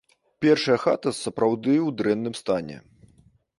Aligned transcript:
Першая 0.45 0.77
хата 0.85 1.13
сапраўды 1.17 1.73
ў 1.75 1.89
дрэнным 2.01 2.35
стане. 2.43 2.83